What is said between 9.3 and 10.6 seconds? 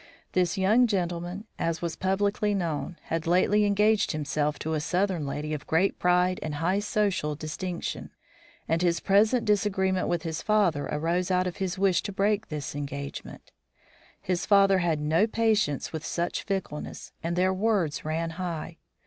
disagreement with his